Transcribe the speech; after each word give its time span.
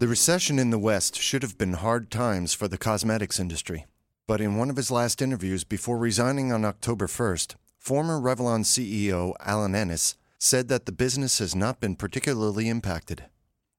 The 0.00 0.08
recession 0.08 0.58
in 0.58 0.70
the 0.70 0.80
West 0.80 1.20
should 1.20 1.44
have 1.44 1.56
been 1.56 1.74
hard 1.74 2.10
times 2.10 2.54
for 2.54 2.66
the 2.66 2.76
cosmetics 2.76 3.38
industry. 3.38 3.86
But 4.26 4.40
in 4.40 4.56
one 4.56 4.68
of 4.68 4.74
his 4.74 4.90
last 4.90 5.22
interviews 5.22 5.62
before 5.62 5.96
resigning 5.96 6.50
on 6.50 6.64
October 6.64 7.06
1st, 7.06 7.54
former 7.78 8.20
Revlon 8.20 8.64
CEO 8.64 9.34
Alan 9.38 9.76
Ennis 9.76 10.16
said 10.40 10.66
that 10.66 10.86
the 10.86 10.92
business 10.92 11.38
has 11.38 11.54
not 11.54 11.78
been 11.78 11.94
particularly 11.94 12.68
impacted. 12.68 13.26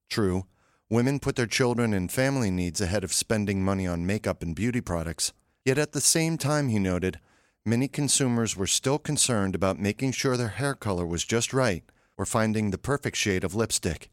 True, 0.09 0.45
women 0.89 1.20
put 1.20 1.35
their 1.35 1.45
children 1.45 1.93
and 1.93 2.11
family 2.11 2.52
needs 2.52 2.81
ahead 2.81 3.03
of 3.03 3.13
spending 3.13 3.63
money 3.63 3.85
on 3.85 4.05
makeup 4.05 4.41
and 4.41 4.55
beauty 4.55 4.81
products. 4.81 5.33
Yet 5.66 5.77
at 5.77 5.91
the 5.91 6.02
same 6.02 6.38
time, 6.38 6.70
he 6.70 6.80
noted, 6.80 7.20
many 7.66 7.88
consumers 7.88 8.55
were 8.55 8.67
still 8.67 8.97
concerned 8.97 9.53
about 9.53 9.80
making 9.80 10.13
sure 10.13 10.38
their 10.38 10.47
hair 10.47 10.73
color 10.73 11.05
was 11.05 11.25
just 11.25 11.53
right 11.53 11.83
or 12.17 12.25
finding 12.25 12.71
the 12.71 12.77
perfect 12.77 13.17
shade 13.17 13.43
of 13.43 13.53
lipstick. 13.53 14.09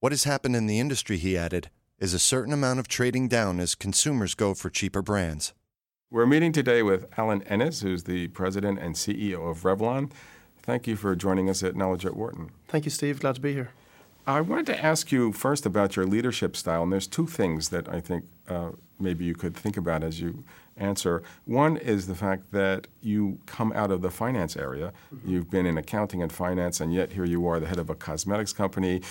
What 0.00 0.12
has 0.12 0.24
happened 0.24 0.56
in 0.56 0.66
the 0.66 0.80
industry, 0.80 1.16
he 1.16 1.38
added, 1.38 1.70
is 2.00 2.12
a 2.12 2.18
certain 2.18 2.52
amount 2.52 2.80
of 2.80 2.88
trading 2.88 3.28
down 3.28 3.60
as 3.60 3.76
consumers 3.76 4.34
go 4.34 4.54
for 4.54 4.68
cheaper 4.68 5.02
brands. 5.02 5.52
We're 6.10 6.26
meeting 6.26 6.50
today 6.52 6.82
with 6.82 7.06
Alan 7.16 7.42
Ennis, 7.44 7.80
who's 7.80 8.02
the 8.02 8.26
president 8.28 8.80
and 8.80 8.96
CEO 8.96 9.48
of 9.48 9.62
Revlon. 9.62 10.10
Thank 10.62 10.86
you 10.86 10.96
for 10.96 11.14
joining 11.14 11.48
us 11.48 11.62
at 11.62 11.76
Knowledge 11.76 12.04
at 12.04 12.16
Wharton. 12.16 12.50
Thank 12.68 12.84
you, 12.84 12.90
Steve. 12.90 13.20
Glad 13.20 13.36
to 13.36 13.40
be 13.40 13.52
here. 13.52 13.70
I 14.26 14.40
wanted 14.40 14.66
to 14.66 14.84
ask 14.84 15.10
you 15.10 15.32
first 15.32 15.66
about 15.66 15.96
your 15.96 16.06
leadership 16.06 16.56
style, 16.56 16.84
and 16.84 16.92
there's 16.92 17.08
two 17.08 17.26
things 17.26 17.70
that 17.70 17.88
I 17.88 18.00
think 18.00 18.24
uh, 18.48 18.70
maybe 19.00 19.24
you 19.24 19.34
could 19.34 19.56
think 19.56 19.76
about 19.76 20.04
as 20.04 20.20
you 20.20 20.44
answer. 20.76 21.22
One 21.44 21.76
is 21.76 22.06
the 22.06 22.14
fact 22.14 22.52
that 22.52 22.86
you 23.00 23.38
come 23.46 23.72
out 23.72 23.90
of 23.90 24.00
the 24.00 24.10
finance 24.10 24.56
area. 24.56 24.92
Mm-hmm. 25.14 25.30
You've 25.30 25.50
been 25.50 25.66
in 25.66 25.76
accounting 25.76 26.22
and 26.22 26.32
finance, 26.32 26.80
and 26.80 26.94
yet 26.94 27.12
here 27.12 27.24
you 27.24 27.46
are, 27.46 27.58
the 27.58 27.66
head 27.66 27.78
of 27.78 27.90
a 27.90 27.94
cosmetics 27.94 28.52
company, 28.52 29.02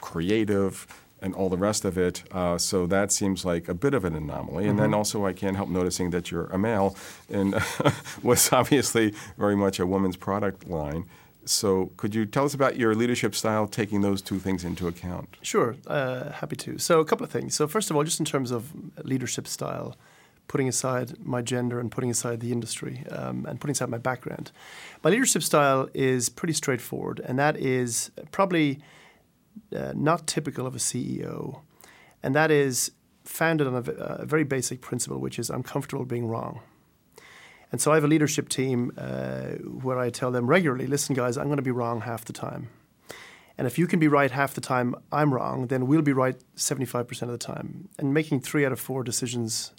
creative, 0.00 0.86
and 1.22 1.34
all 1.34 1.48
the 1.48 1.56
rest 1.56 1.84
of 1.84 1.96
it. 1.98 2.22
Uh, 2.30 2.56
so 2.58 2.86
that 2.86 3.12
seems 3.12 3.44
like 3.44 3.68
a 3.68 3.74
bit 3.74 3.94
of 3.94 4.04
an 4.04 4.14
anomaly. 4.14 4.64
Mm-hmm. 4.64 4.70
And 4.70 4.78
then 4.78 4.86
mm-hmm. 4.86 4.94
also, 4.94 5.26
I 5.26 5.32
can't 5.32 5.56
help 5.56 5.68
noticing 5.68 6.10
that 6.10 6.30
you're 6.30 6.46
a 6.46 6.58
male, 6.58 6.96
and 7.30 7.54
was 8.22 8.52
obviously 8.52 9.14
very 9.38 9.56
much 9.56 9.80
a 9.80 9.86
woman's 9.86 10.16
product 10.16 10.68
line. 10.68 11.06
So, 11.44 11.92
could 11.96 12.14
you 12.14 12.26
tell 12.26 12.44
us 12.44 12.54
about 12.54 12.76
your 12.76 12.94
leadership 12.94 13.34
style, 13.34 13.66
taking 13.66 14.02
those 14.02 14.20
two 14.20 14.38
things 14.38 14.64
into 14.64 14.86
account? 14.86 15.36
Sure, 15.42 15.76
uh, 15.86 16.32
happy 16.32 16.56
to. 16.56 16.78
So, 16.78 17.00
a 17.00 17.04
couple 17.04 17.24
of 17.24 17.30
things. 17.30 17.54
So, 17.54 17.66
first 17.66 17.90
of 17.90 17.96
all, 17.96 18.04
just 18.04 18.20
in 18.20 18.26
terms 18.26 18.50
of 18.50 18.72
leadership 19.04 19.46
style, 19.46 19.96
putting 20.48 20.68
aside 20.68 21.14
my 21.24 21.40
gender 21.40 21.80
and 21.80 21.90
putting 21.90 22.10
aside 22.10 22.40
the 22.40 22.52
industry 22.52 23.04
um, 23.10 23.46
and 23.46 23.60
putting 23.60 23.72
aside 23.72 23.88
my 23.88 23.98
background, 23.98 24.52
my 25.02 25.10
leadership 25.10 25.42
style 25.42 25.88
is 25.94 26.28
pretty 26.28 26.54
straightforward, 26.54 27.20
and 27.24 27.38
that 27.38 27.56
is 27.56 28.10
probably 28.32 28.80
uh, 29.74 29.92
not 29.94 30.26
typical 30.26 30.66
of 30.66 30.74
a 30.74 30.78
CEO, 30.78 31.60
and 32.22 32.34
that 32.34 32.50
is 32.50 32.92
founded 33.24 33.66
on 33.66 33.74
a, 33.74 33.90
a, 33.92 34.26
very 34.26 34.44
basic 34.44 34.80
principle, 34.80 35.18
which 35.18 35.38
is 35.38 35.50
I'm 35.50 35.62
comfortable 35.62 36.04
being 36.04 36.26
wrong. 36.26 36.60
And 37.72 37.80
so 37.80 37.92
I 37.92 37.94
have 37.94 38.04
a 38.04 38.08
leadership 38.08 38.48
team 38.48 38.92
uh, 38.98 39.52
where 39.82 39.98
I 39.98 40.10
tell 40.10 40.30
them 40.30 40.46
regularly, 40.46 40.86
listen, 40.86 41.14
guys, 41.14 41.36
I'm 41.36 41.46
going 41.46 41.56
to 41.56 41.62
be 41.62 41.70
wrong 41.70 42.00
half 42.00 42.24
the 42.24 42.32
time. 42.32 42.68
And 43.56 43.66
if 43.66 43.78
you 43.78 43.86
can 43.86 43.98
be 43.98 44.08
right 44.08 44.30
half 44.30 44.54
the 44.54 44.60
time 44.60 44.94
I'm 45.12 45.34
wrong, 45.34 45.66
then 45.66 45.86
we'll 45.86 46.02
be 46.02 46.14
right 46.14 46.34
75% 46.56 47.22
of 47.22 47.28
the 47.28 47.38
time. 47.38 47.90
And 47.98 48.14
making 48.14 48.40
three 48.40 48.64
out 48.64 48.72
of 48.72 48.80
four 48.80 49.04
decisions, 49.04 49.72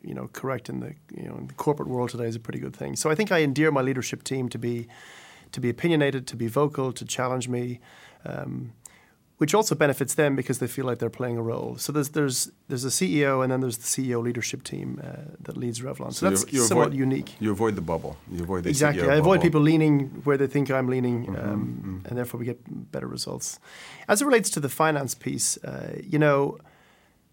you 0.00 0.14
know, 0.14 0.28
correct 0.32 0.68
in 0.68 0.80
the 0.80 0.94
you 1.14 1.28
know 1.28 1.36
in 1.36 1.46
the 1.48 1.54
corporate 1.54 1.88
world 1.88 2.08
today 2.08 2.26
is 2.26 2.34
a 2.34 2.40
pretty 2.40 2.58
good 2.58 2.74
thing. 2.74 2.96
So 2.96 3.10
I 3.10 3.14
think 3.14 3.30
I 3.30 3.42
endear 3.42 3.70
my 3.70 3.82
leadership 3.82 4.24
team 4.24 4.48
to 4.48 4.58
be 4.58 4.88
to 5.52 5.60
be 5.60 5.68
opinionated, 5.68 6.26
to 6.28 6.36
be 6.36 6.46
vocal, 6.46 6.92
to 6.92 7.04
challenge 7.04 7.46
me. 7.46 7.80
Um, 8.24 8.72
which 9.38 9.54
also 9.54 9.74
benefits 9.74 10.14
them 10.14 10.34
because 10.34 10.60
they 10.60 10.66
feel 10.66 10.86
like 10.86 10.98
they're 10.98 11.10
playing 11.10 11.36
a 11.36 11.42
role. 11.42 11.76
So 11.76 11.92
there's 11.92 12.10
there's 12.10 12.50
there's 12.68 12.84
a 12.84 12.88
CEO 12.88 13.42
and 13.42 13.52
then 13.52 13.60
there's 13.60 13.78
the 13.78 13.84
CEO 13.84 14.22
leadership 14.22 14.62
team 14.62 15.00
uh, 15.04 15.34
that 15.40 15.56
leads 15.56 15.80
Revlon. 15.80 16.12
So, 16.12 16.20
so 16.20 16.30
that's 16.30 16.52
you, 16.52 16.60
you 16.60 16.66
somewhat 16.66 16.88
avoid, 16.88 16.98
unique. 16.98 17.36
You 17.38 17.50
avoid 17.50 17.76
the 17.76 17.82
bubble. 17.82 18.16
You 18.30 18.42
avoid 18.42 18.64
the 18.64 18.70
exactly. 18.70 19.02
CEO 19.02 19.10
I 19.10 19.16
avoid 19.16 19.36
bubble. 19.36 19.42
people 19.42 19.60
leaning 19.60 20.22
where 20.24 20.38
they 20.38 20.46
think 20.46 20.70
I'm 20.70 20.88
leaning, 20.88 21.26
mm-hmm, 21.26 21.36
um, 21.36 21.66
mm-hmm. 21.66 22.06
and 22.06 22.16
therefore 22.18 22.40
we 22.40 22.46
get 22.46 22.60
better 22.90 23.06
results. 23.06 23.58
As 24.08 24.22
it 24.22 24.24
relates 24.24 24.48
to 24.50 24.60
the 24.60 24.68
finance 24.68 25.14
piece, 25.14 25.56
uh, 25.64 25.98
you 26.02 26.18
know. 26.18 26.58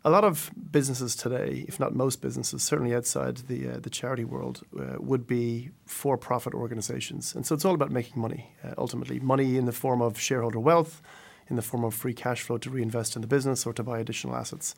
A 0.06 0.10
lot 0.10 0.26
of 0.26 0.52
businesses 0.70 1.16
today, 1.16 1.64
if 1.66 1.80
not 1.80 1.96
most 1.96 2.22
businesses, 2.22 2.62
certainly 2.62 2.94
outside 2.94 3.38
the 3.48 3.70
uh, 3.70 3.80
the 3.80 3.90
charity 3.90 4.26
world, 4.26 4.62
uh, 4.78 4.98
would 5.00 5.26
be 5.26 5.70
for-profit 5.86 6.54
organizations, 6.54 7.34
and 7.34 7.46
so 7.46 7.56
it's 7.56 7.64
all 7.64 7.74
about 7.74 7.90
making 7.90 8.22
money. 8.22 8.52
Uh, 8.62 8.74
ultimately, 8.78 9.22
money 9.22 9.56
in 9.56 9.64
the 9.64 9.72
form 9.72 10.02
of 10.02 10.20
shareholder 10.20 10.60
wealth, 10.60 11.02
in 11.50 11.56
the 11.56 11.62
form 11.62 11.84
of 11.84 11.94
free 11.94 12.14
cash 12.14 12.42
flow 12.42 12.58
to 12.58 12.70
reinvest 12.70 13.16
in 13.16 13.22
the 13.22 13.28
business 13.28 13.66
or 13.66 13.74
to 13.74 13.84
buy 13.84 14.00
additional 14.00 14.36
assets. 14.36 14.76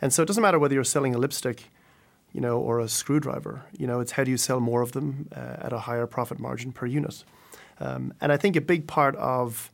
And 0.00 0.12
so 0.12 0.22
it 0.22 0.26
doesn't 0.26 0.42
matter 0.42 0.58
whether 0.58 0.74
you're 0.74 0.84
selling 0.84 1.14
a 1.14 1.18
lipstick, 1.18 1.70
you 2.32 2.40
know, 2.40 2.58
or 2.58 2.80
a 2.80 2.88
screwdriver. 2.88 3.64
You 3.76 3.86
know, 3.86 4.00
it's 4.00 4.12
how 4.12 4.24
do 4.24 4.30
you 4.30 4.36
sell 4.36 4.60
more 4.60 4.82
of 4.82 4.92
them 4.92 5.28
uh, 5.34 5.56
at 5.66 5.72
a 5.72 5.80
higher 5.80 6.06
profit 6.06 6.38
margin 6.38 6.72
per 6.72 6.86
unit. 6.86 7.24
Um, 7.80 8.12
and 8.20 8.32
I 8.32 8.36
think 8.36 8.56
a 8.56 8.60
big 8.60 8.86
part 8.86 9.16
of 9.16 9.70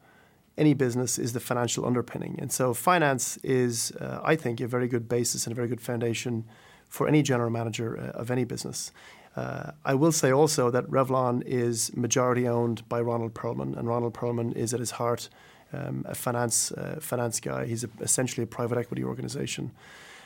any 0.59 0.75
business 0.75 1.19
is 1.19 1.33
the 1.33 1.41
financial 1.41 1.87
underpinning. 1.87 2.39
And 2.39 2.53
so 2.53 2.75
finance 2.75 3.37
is, 3.39 3.93
uh, 3.93 4.21
I 4.23 4.37
think, 4.37 4.61
a 4.61 4.67
very 4.67 4.87
good 4.87 5.09
basis 5.09 5.47
and 5.47 5.53
a 5.53 5.57
very 5.57 5.69
good 5.69 5.81
foundation 5.81 6.45
for 6.89 7.09
any 7.09 7.23
general 7.23 7.51
manager 7.51 7.99
uh, 7.99 8.19
of 8.19 8.31
any 8.31 8.45
business. 8.45 8.93
Uh, 9.35 9.71
I 9.85 9.95
will 9.95 10.13
say 10.13 10.31
also 10.31 10.71
that 10.71 10.85
Revlon 10.91 11.43
is 11.47 11.95
majority 11.97 12.47
owned 12.47 12.87
by 12.89 13.01
Ronald 13.01 13.33
Perelman, 13.33 13.77
and 13.79 13.89
Ronald 13.89 14.13
Perelman 14.13 14.55
is 14.55 14.75
at 14.75 14.81
his 14.81 14.93
heart 14.93 15.31
um, 15.73 16.05
a 16.09 16.15
finance 16.15 16.73
uh, 16.73 16.99
finance 17.01 17.41
guy. 17.41 17.67
He's 17.67 17.85
a, 17.85 17.89
essentially 18.01 18.45
a 18.45 18.47
private 18.47 18.79
equity 18.79 19.05
organization. 19.05 19.73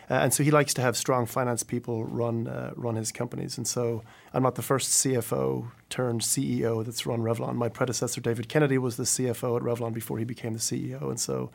Uh, 0.08 0.14
and 0.14 0.32
so 0.32 0.44
he 0.44 0.50
likes 0.50 0.72
to 0.74 0.82
have 0.82 0.96
strong 0.96 1.26
finance 1.26 1.62
people 1.62 2.04
run 2.04 2.46
uh, 2.46 2.72
run 2.76 2.94
his 2.94 3.10
companies. 3.10 3.56
And 3.56 3.66
so 3.66 4.02
I'm 4.32 4.42
not 4.42 4.54
the 4.54 4.62
first 4.62 4.90
CFO 4.90 5.68
turned 5.88 6.20
CEO 6.20 6.84
that's 6.84 7.06
run 7.06 7.20
Revlon. 7.20 7.54
My 7.54 7.68
predecessor 7.68 8.20
David 8.20 8.48
Kennedy 8.48 8.78
was 8.78 8.96
the 8.96 9.04
CFO 9.04 9.56
at 9.56 9.62
Revlon 9.62 9.92
before 9.92 10.18
he 10.18 10.24
became 10.24 10.52
the 10.52 10.58
CEO. 10.60 11.02
And 11.10 11.18
so 11.18 11.50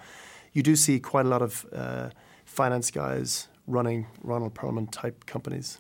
you 0.54 0.64
do 0.64 0.76
see 0.76 1.00
quite 1.00 1.26
a 1.26 1.30
lot 1.30 1.42
of 1.42 1.66
uh, 1.74 2.10
finance 2.44 2.92
guys 2.92 3.48
running 3.68 4.08
Ronald 4.22 4.54
Perelman 4.54 4.92
type 4.92 5.26
companies. 5.26 5.80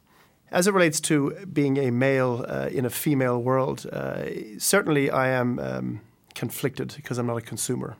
As 0.49 0.67
it 0.67 0.73
relates 0.73 0.99
to 1.01 1.45
being 1.45 1.77
a 1.77 1.91
male 1.91 2.45
uh, 2.47 2.67
in 2.71 2.85
a 2.85 2.89
female 2.89 3.41
world, 3.41 3.85
uh, 3.91 4.23
certainly 4.57 5.09
I 5.09 5.29
am. 5.29 5.59
Um, 5.59 6.01
conflicted 6.35 6.93
because 6.95 7.17
I'm 7.17 7.27
not 7.27 7.37
a 7.37 7.41
consumer. 7.41 7.97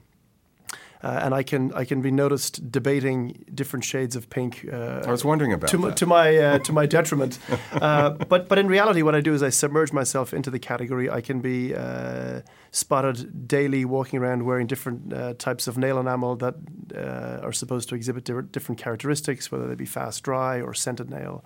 Uh, 1.04 1.20
and 1.24 1.34
I 1.34 1.42
can 1.42 1.74
I 1.74 1.84
can 1.84 2.02
be 2.02 2.12
noticed 2.12 2.72
debating 2.72 3.44
different 3.54 3.84
shades 3.84 4.16
of 4.16 4.30
pink. 4.30 4.68
Uh, 4.72 5.02
I 5.06 5.10
was 5.10 5.26
wondering 5.26 5.52
about 5.52 5.72
to, 5.72 5.78
that. 5.78 5.98
to 5.98 6.06
my 6.06 6.38
uh, 6.38 6.60
to 6.60 6.72
my 6.72 6.86
detriment. 6.98 7.40
Uh, 7.74 8.12
but 8.12 8.48
but 8.48 8.60
in 8.60 8.68
reality, 8.68 9.02
what 9.02 9.16
I 9.16 9.22
do 9.22 9.34
is 9.34 9.42
I 9.42 9.50
submerge 9.50 9.92
myself 9.92 10.32
into 10.32 10.52
the 10.52 10.60
category. 10.60 11.10
I 11.10 11.22
can 11.22 11.42
be 11.42 11.74
uh, 11.74 12.42
spotted 12.70 13.48
daily 13.48 13.84
walking 13.84 14.20
around 14.20 14.46
wearing 14.46 14.68
different 14.68 15.12
uh, 15.12 15.34
types 15.34 15.68
of 15.68 15.76
nail 15.76 16.00
enamel 16.00 16.36
that 16.36 16.56
are 16.96 17.54
supposed 17.54 17.90
to 17.90 17.96
exhibit 17.96 18.26
different 18.52 18.80
characteristics, 18.80 19.52
whether 19.52 19.68
they 19.68 19.76
be 19.76 19.86
fast 19.86 20.22
dry 20.22 20.62
or 20.62 20.76
scented 20.76 21.10
nail. 21.10 21.44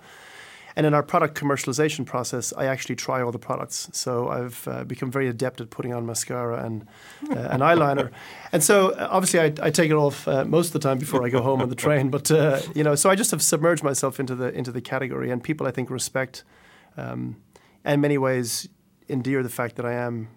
And 0.76 0.84
in 0.86 0.92
our 0.92 1.02
product 1.02 1.40
commercialization 1.40 2.04
process, 2.04 2.52
I 2.54 2.66
actually 2.66 2.96
try 2.96 3.22
all 3.22 3.32
the 3.32 3.38
products. 3.38 3.88
So 3.92 4.28
I've 4.28 4.68
uh, 4.68 4.84
become 4.84 5.10
very 5.10 5.26
adept 5.26 5.62
at 5.62 5.70
putting 5.70 5.94
on 5.94 6.04
mascara 6.04 6.62
and 6.62 6.86
uh, 7.30 7.34
an 7.34 7.60
eyeliner. 7.60 8.10
And 8.52 8.62
so 8.62 8.90
uh, 8.90 9.08
obviously 9.10 9.40
I, 9.40 9.52
I 9.66 9.70
take 9.70 9.90
it 9.90 9.96
off 9.96 10.28
uh, 10.28 10.44
most 10.44 10.68
of 10.68 10.72
the 10.74 10.78
time 10.78 10.98
before 10.98 11.26
I 11.26 11.30
go 11.30 11.42
home 11.42 11.60
on 11.60 11.68
the 11.68 11.74
train. 11.74 12.10
But 12.10 12.30
uh, 12.30 12.60
you 12.74 12.84
know, 12.84 12.94
so 12.94 13.10
I 13.10 13.14
just 13.14 13.30
have 13.30 13.42
submerged 13.42 13.82
myself 13.82 14.20
into 14.20 14.34
the 14.34 14.52
into 14.52 14.70
the 14.70 14.80
category, 14.80 15.30
and 15.30 15.42
people 15.42 15.66
I 15.66 15.72
think 15.72 15.90
respect, 15.90 16.44
um, 16.96 17.36
and 17.84 17.94
in 17.94 18.00
many 18.00 18.18
ways 18.18 18.68
endear 19.08 19.42
the 19.42 19.48
fact 19.48 19.76
that 19.76 19.84
I 19.84 19.94
am 19.94 20.28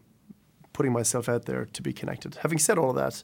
putting 0.74 0.92
myself 0.92 1.30
out 1.30 1.46
there 1.46 1.66
to 1.66 1.82
be 1.82 1.94
connected. 1.94 2.36
Having 2.42 2.60
said 2.60 2.78
all 2.78 2.90
of 2.90 2.96
that 2.96 3.24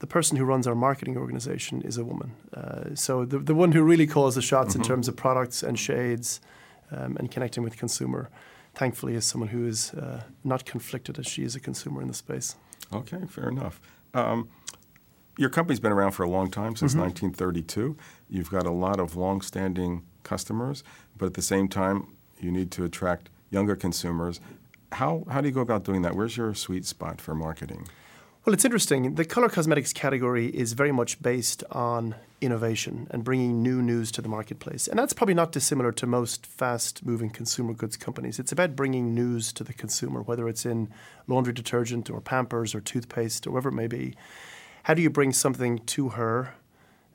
the 0.00 0.06
person 0.06 0.36
who 0.36 0.44
runs 0.44 0.66
our 0.66 0.74
marketing 0.74 1.16
organization 1.16 1.82
is 1.82 1.96
a 1.96 2.04
woman. 2.04 2.32
Uh, 2.54 2.94
so 2.94 3.24
the, 3.24 3.38
the 3.38 3.54
one 3.54 3.72
who 3.72 3.82
really 3.82 4.06
calls 4.06 4.34
the 4.34 4.42
shots 4.42 4.74
mm-hmm. 4.74 4.82
in 4.82 4.88
terms 4.88 5.08
of 5.08 5.16
products 5.16 5.62
and 5.62 5.78
shades 5.78 6.40
um, 6.90 7.16
and 7.18 7.30
connecting 7.30 7.62
with 7.62 7.76
consumer, 7.76 8.30
thankfully, 8.74 9.14
is 9.14 9.24
someone 9.24 9.50
who 9.50 9.66
is 9.66 9.92
uh, 9.94 10.22
not 10.44 10.64
conflicted 10.64 11.18
as 11.18 11.26
she 11.26 11.42
is 11.42 11.56
a 11.56 11.60
consumer 11.60 12.00
in 12.00 12.08
the 12.08 12.14
space. 12.14 12.56
Okay, 12.92 13.18
fair 13.28 13.48
enough. 13.48 13.80
Um, 14.14 14.48
your 15.36 15.50
company's 15.50 15.80
been 15.80 15.92
around 15.92 16.12
for 16.12 16.22
a 16.22 16.28
long 16.28 16.50
time, 16.50 16.74
since 16.74 16.92
mm-hmm. 16.92 17.02
1932. 17.02 17.96
You've 18.28 18.50
got 18.50 18.66
a 18.66 18.70
lot 18.70 18.98
of 18.98 19.16
long-standing 19.16 20.04
customers, 20.22 20.82
but 21.16 21.26
at 21.26 21.34
the 21.34 21.42
same 21.42 21.68
time, 21.68 22.16
you 22.40 22.50
need 22.50 22.70
to 22.72 22.84
attract 22.84 23.30
younger 23.50 23.76
consumers. 23.76 24.40
How, 24.92 25.24
how 25.30 25.40
do 25.40 25.48
you 25.48 25.54
go 25.54 25.60
about 25.60 25.84
doing 25.84 26.02
that? 26.02 26.14
Where's 26.14 26.36
your 26.36 26.54
sweet 26.54 26.86
spot 26.86 27.20
for 27.20 27.34
marketing? 27.34 27.88
Well, 28.48 28.54
it's 28.54 28.64
interesting. 28.64 29.16
The 29.16 29.26
color 29.26 29.50
cosmetics 29.50 29.92
category 29.92 30.46
is 30.46 30.72
very 30.72 30.90
much 30.90 31.20
based 31.20 31.62
on 31.70 32.14
innovation 32.40 33.06
and 33.10 33.22
bringing 33.22 33.62
new 33.62 33.82
news 33.82 34.10
to 34.12 34.22
the 34.22 34.28
marketplace. 34.30 34.88
And 34.88 34.98
that's 34.98 35.12
probably 35.12 35.34
not 35.34 35.52
dissimilar 35.52 35.92
to 35.92 36.06
most 36.06 36.46
fast 36.46 37.04
moving 37.04 37.28
consumer 37.28 37.74
goods 37.74 37.98
companies. 37.98 38.38
It's 38.38 38.50
about 38.50 38.74
bringing 38.74 39.14
news 39.14 39.52
to 39.52 39.64
the 39.64 39.74
consumer, 39.74 40.22
whether 40.22 40.48
it's 40.48 40.64
in 40.64 40.88
laundry 41.26 41.52
detergent 41.52 42.08
or 42.08 42.22
Pampers 42.22 42.74
or 42.74 42.80
toothpaste 42.80 43.46
or 43.46 43.50
whatever 43.50 43.68
it 43.68 43.72
may 43.72 43.86
be. 43.86 44.14
How 44.84 44.94
do 44.94 45.02
you 45.02 45.10
bring 45.10 45.34
something 45.34 45.80
to 45.80 46.08
her 46.08 46.54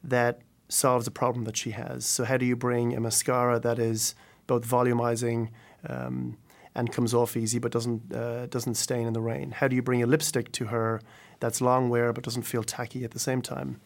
that 0.04 0.40
solves 0.70 1.08
a 1.08 1.12
problem 1.12 1.46
that 1.46 1.58
she 1.58 1.72
has? 1.72 2.06
So, 2.06 2.26
how 2.26 2.38
do 2.38 2.46
you 2.46 2.56
bring 2.56 2.96
a 2.96 3.00
mascara 3.00 3.60
that 3.60 3.80
is 3.80 4.14
both 4.46 4.68
volumizing, 4.68 5.50
um, 5.90 6.38
and 6.76 6.92
comes 6.92 7.14
off 7.14 7.38
easy 7.38 7.60
but 7.60 7.72
doesn't 7.72 8.14
uh, 8.14 8.48
doesn't 8.48 8.76
stain 8.76 9.08
in 9.08 9.14
the 9.14 9.22
rain? 9.22 9.52
How 9.52 9.68
do 9.68 9.76
you 9.76 9.82
bring 9.82 10.04
a 10.04 10.08
lipstick 10.08 10.52
to 10.54 10.66
her 10.66 11.02
that's 11.40 11.62
long 11.62 11.90
wear 11.90 12.14
but 12.14 12.24
doesn't 12.24 12.44
feel 12.44 12.64
tacky 12.64 13.04
at 13.04 13.12
the 13.12 13.20
same 13.20 13.42
time? 13.42 13.80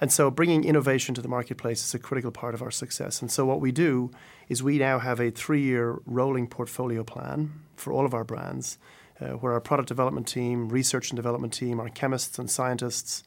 And 0.00 0.12
so 0.12 0.30
bringing 0.30 0.64
innovation 0.64 1.14
to 1.14 1.22
the 1.22 1.28
marketplace 1.28 1.84
is 1.84 1.94
a 1.94 1.98
critical 1.98 2.30
part 2.30 2.54
of 2.54 2.62
our 2.62 2.70
success. 2.70 3.22
And 3.22 3.30
so 3.30 3.46
what 3.46 3.60
we 3.60 3.72
do 3.72 4.10
is 4.48 4.62
we 4.62 4.78
now 4.78 4.98
have 4.98 5.20
a 5.20 5.30
three-year 5.30 6.00
rolling 6.04 6.48
portfolio 6.48 7.04
plan 7.04 7.52
for 7.76 7.92
all 7.92 8.04
of 8.04 8.12
our 8.12 8.24
brands, 8.24 8.78
uh, 9.20 9.28
where 9.28 9.52
our 9.52 9.60
product 9.60 9.88
development 9.88 10.26
team, 10.26 10.68
research 10.68 11.10
and 11.10 11.16
development 11.16 11.52
team, 11.52 11.80
our 11.80 11.88
chemists 11.88 12.38
and 12.38 12.50
scientists, 12.50 13.22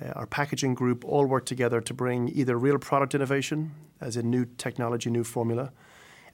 uh, 0.00 0.08
our 0.16 0.26
packaging 0.26 0.74
group 0.74 1.04
all 1.04 1.26
work 1.26 1.44
together 1.44 1.80
to 1.80 1.94
bring 1.94 2.28
either 2.30 2.58
real 2.58 2.78
product 2.78 3.14
innovation, 3.14 3.72
as 4.00 4.16
in 4.16 4.30
new 4.30 4.46
technology, 4.56 5.10
new 5.10 5.24
formula, 5.24 5.72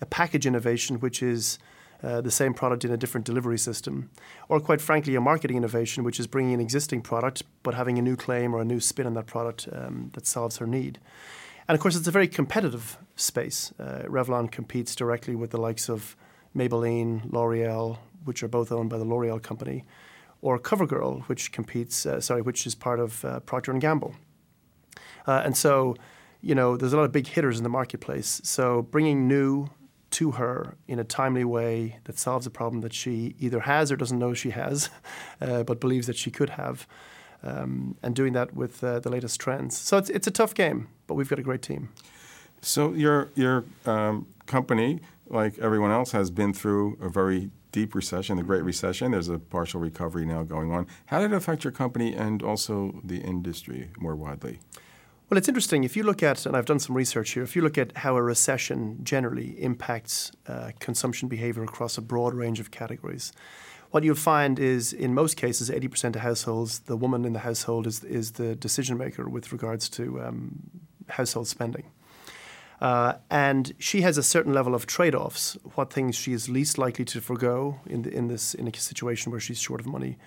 a 0.01 0.07
package 0.07 0.47
innovation, 0.47 1.01
which 1.01 1.23
is 1.23 1.59
uh, 2.05 2.21
the 2.21 2.31
same 2.31 2.53
product 2.53 2.85
in 2.85 2.91
a 2.91 2.97
different 2.97 3.25
delivery 3.25 3.59
system, 3.59 4.11
or 4.49 4.61
quite 4.61 4.81
frankly, 4.81 5.15
a 5.15 5.21
marketing 5.21 5.57
innovation, 5.57 6.05
which 6.05 6.21
is 6.21 6.27
bringing 6.27 6.55
an 6.55 6.61
existing 6.61 7.01
product 7.01 7.43
but 7.63 7.75
having 7.75 7.99
a 7.99 8.03
new 8.03 8.17
claim 8.17 8.55
or 8.55 8.61
a 8.61 8.65
new 8.65 8.81
spin 8.81 9.07
on 9.07 9.15
that 9.15 9.27
product 9.27 9.69
um, 9.73 10.11
that 10.13 10.27
solves 10.27 10.59
her 10.59 10.67
need. 10.67 10.99
And 11.67 11.75
of 11.75 11.81
course, 11.81 11.97
it's 11.97 12.07
a 12.07 12.11
very 12.11 12.29
competitive 12.29 12.99
space. 13.17 13.73
Uh, 13.79 14.03
Revlon 14.07 14.51
competes 14.51 14.95
directly 14.95 15.35
with 15.35 15.51
the 15.51 15.57
likes 15.57 15.89
of 15.89 16.15
Maybelline, 16.55 17.33
L'Oreal, 17.33 17.99
which 18.25 18.43
are 18.43 18.49
both 18.49 18.71
owned 18.71 18.91
by 18.91 18.99
the 18.99 19.05
L'Oreal 19.05 19.43
company, 19.43 19.85
or 20.43 20.59
CoverGirl, 20.59 21.23
which 21.23 21.53
competes, 21.53 22.05
uh, 22.05 22.21
sorry, 22.21 22.43
which 22.43 22.67
is 22.67 22.75
part 22.75 23.01
of 23.01 23.25
uh, 23.25 23.41
Procter 23.41 23.73
and 23.73 23.81
Gamble. 23.81 24.15
Uh, 25.27 25.41
and 25.43 25.57
so, 25.57 25.97
you 26.43 26.55
know, 26.55 26.77
there's 26.77 26.93
a 26.93 26.97
lot 26.97 27.05
of 27.05 27.13
big 27.13 27.29
hitters 27.29 27.57
in 27.57 27.63
the 27.63 27.71
marketplace. 27.71 28.43
So 28.45 28.83
bringing 28.83 29.27
new 29.27 29.71
to 30.15 30.33
her 30.33 30.77
in 30.87 30.99
a 30.99 31.05
timely 31.05 31.45
way 31.45 31.99
that 32.05 32.19
solves 32.19 32.47
a 32.47 32.51
problem 32.51 32.83
that 32.83 32.93
she 32.93 33.35
either 33.39 33.61
has 33.61 33.91
or 33.91 33.97
doesn't 33.97 34.19
know 34.19 34.33
she 34.33 34.51
has, 34.51 34.89
uh, 35.41 35.63
but 35.65 35.81
believes 35.81 36.07
that 36.07 36.17
she 36.17 36.31
could 36.31 36.51
have, 36.51 36.87
um, 37.43 37.97
and 38.03 38.15
doing 38.15 38.33
that 38.33 38.55
with 38.55 38.83
uh, 38.83 39.01
the 39.01 39.11
latest 39.11 39.41
trends. 39.41 39.77
So 39.77 39.99
it's, 39.99 40.11
it's 40.11 40.27
a 40.27 40.31
tough 40.31 40.55
game, 40.55 40.89
but 41.07 41.15
we've 41.15 41.29
got 41.29 41.39
a 41.39 41.43
great 41.43 41.63
team. 41.63 41.91
So 42.61 42.95
your 42.95 43.29
your 43.35 43.65
um, 43.85 44.27
company, 44.47 45.01
like 45.27 45.59
everyone 45.59 45.91
else, 45.91 46.13
has 46.13 46.31
been 46.31 46.55
through 46.55 46.97
a 47.01 47.09
very 47.09 47.51
deep 47.73 47.95
recession, 47.95 48.37
the 48.37 48.43
Great 48.43 48.63
Recession. 48.63 49.11
There's 49.11 49.29
a 49.29 49.39
partial 49.39 49.81
recovery 49.81 50.25
now 50.25 50.45
going 50.45 50.71
on. 50.71 50.87
How 51.07 51.19
did 51.21 51.33
it 51.33 51.37
affect 51.37 51.65
your 51.65 51.73
company 51.73 52.15
and 52.15 52.43
also 52.43 53.01
the 53.05 53.19
industry 53.19 53.91
more 53.99 54.15
widely? 54.15 54.61
Well, 55.31 55.39
it's 55.39 55.49
interesting. 55.49 55.85
If 55.85 55.97
you 55.97 56.03
look 56.03 56.23
at, 56.23 56.45
and 56.45 56.55
I've 56.55 56.67
done 56.67 56.79
some 56.79 56.95
research 56.95 57.31
here, 57.31 57.43
if 57.43 57.57
you 57.57 57.63
look 57.63 57.79
at 57.79 57.97
how 57.97 58.15
a 58.17 58.23
recession 58.23 58.99
generally 59.03 59.61
impacts 59.63 60.31
uh, 60.47 60.73
consumption 60.81 61.29
behavior 61.29 61.65
across 61.65 61.97
a 61.97 62.03
broad 62.03 62.35
range 62.35 62.61
of 62.61 62.71
categories, 62.71 63.33
what 63.91 64.05
you'll 64.05 64.17
find 64.17 64.59
is 64.59 64.93
in 64.93 65.15
most 65.15 65.37
cases, 65.37 65.71
80% 65.71 66.17
of 66.17 66.21
households, 66.21 66.81
the 66.81 66.97
woman 66.97 67.25
in 67.25 67.33
the 67.33 67.39
household 67.39 67.87
is, 67.87 68.05
is 68.05 68.33
the 68.33 68.55
decision 68.55 68.99
maker 68.99 69.27
with 69.27 69.51
regards 69.51 69.89
to 69.91 70.21
um, 70.21 70.59
household 71.09 71.49
spending. 71.49 71.85
Uh, 72.81 73.15
and 73.31 73.73
she 73.79 74.03
has 74.03 74.19
a 74.19 74.23
certain 74.23 74.53
level 74.53 74.75
of 74.75 74.85
trade-offs. 74.85 75.57
What 75.75 75.91
things 75.91 76.17
she 76.17 76.35
is 76.35 76.51
least 76.51 76.77
likely 76.77 77.07
to 77.07 77.21
forego 77.23 77.81
in, 77.87 78.03
the, 78.03 78.13
in 78.13 78.29
this 78.29 78.53
in 78.53 78.69
a 78.69 78.77
situation 78.77 79.31
where 79.31 79.41
she's 79.41 79.59
short 79.59 79.81
of 79.81 79.87
money, 79.87 80.19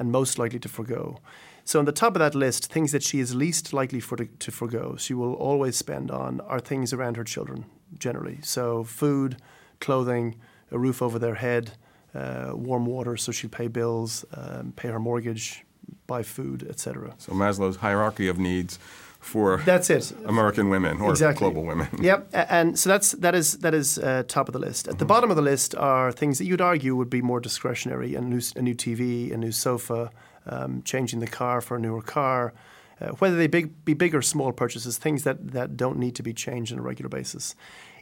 and 0.00 0.10
most 0.10 0.38
likely 0.38 0.58
to 0.58 0.68
forego. 0.68 1.20
So, 1.64 1.78
on 1.78 1.84
the 1.84 1.92
top 1.92 2.16
of 2.16 2.20
that 2.20 2.34
list, 2.34 2.72
things 2.72 2.90
that 2.90 3.02
she 3.02 3.20
is 3.20 3.34
least 3.34 3.72
likely 3.72 4.00
for 4.00 4.16
to, 4.16 4.26
to 4.26 4.50
forego, 4.50 4.96
she 4.96 5.14
will 5.14 5.34
always 5.34 5.76
spend 5.76 6.10
on, 6.10 6.40
are 6.40 6.58
things 6.58 6.92
around 6.92 7.16
her 7.16 7.24
children 7.24 7.66
generally. 7.98 8.38
So, 8.42 8.82
food, 8.82 9.36
clothing, 9.78 10.36
a 10.72 10.78
roof 10.78 11.02
over 11.02 11.18
their 11.18 11.36
head, 11.36 11.72
uh, 12.14 12.52
warm 12.54 12.86
water, 12.86 13.16
so 13.16 13.30
she'll 13.30 13.50
pay 13.50 13.68
bills, 13.68 14.24
um, 14.34 14.72
pay 14.74 14.88
her 14.88 14.98
mortgage, 14.98 15.64
buy 16.06 16.22
food, 16.22 16.66
etc. 16.68 17.14
So 17.18 17.32
Maslow's 17.32 17.76
hierarchy 17.76 18.26
of 18.28 18.38
needs 18.38 18.78
for 19.20 19.58
that's 19.66 19.90
it 19.90 20.12
American 20.24 20.70
women 20.70 21.00
or 21.00 21.10
exactly. 21.10 21.44
global 21.44 21.64
women. 21.64 21.88
Yep, 22.02 22.30
and 22.32 22.78
so 22.78 22.88
that's 22.88 23.12
that 23.12 23.34
is 23.34 23.58
that 23.58 23.74
is 23.74 23.98
uh, 23.98 24.24
top 24.26 24.48
of 24.48 24.52
the 24.52 24.58
list. 24.58 24.88
At 24.88 24.94
mm-hmm. 24.94 24.98
the 24.98 25.04
bottom 25.04 25.30
of 25.30 25.36
the 25.36 25.42
list 25.42 25.74
are 25.74 26.10
things 26.10 26.38
that 26.38 26.46
you'd 26.46 26.60
argue 26.60 26.96
would 26.96 27.10
be 27.10 27.22
more 27.22 27.40
discretionary: 27.40 28.14
a 28.14 28.20
new 28.20 28.40
a 28.56 28.62
new 28.62 28.74
TV, 28.74 29.32
a 29.32 29.36
new 29.36 29.52
sofa, 29.52 30.10
um, 30.46 30.82
changing 30.82 31.20
the 31.20 31.26
car 31.26 31.60
for 31.60 31.76
a 31.76 31.80
newer 31.80 32.02
car, 32.02 32.52
uh, 33.00 33.08
whether 33.18 33.36
they 33.36 33.46
big, 33.46 33.84
be 33.84 33.94
big 33.94 34.14
or 34.14 34.22
small 34.22 34.52
purchases, 34.52 34.98
things 34.98 35.24
that, 35.24 35.52
that 35.52 35.76
don't 35.76 35.98
need 35.98 36.14
to 36.16 36.22
be 36.22 36.32
changed 36.32 36.72
on 36.72 36.78
a 36.78 36.82
regular 36.82 37.08
basis. 37.08 37.54